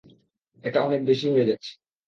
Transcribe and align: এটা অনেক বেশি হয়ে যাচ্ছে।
এটা 0.63 0.79
অনেক 0.83 1.01
বেশি 1.05 1.27
হয়ে 1.29 1.49
যাচ্ছে। 1.49 1.71